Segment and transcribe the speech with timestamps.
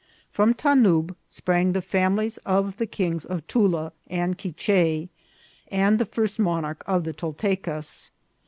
[0.31, 5.07] From Tanub sprang the families of the kings of Tula and Quiche,
[5.67, 8.09] and the first monarch of the Toltecas.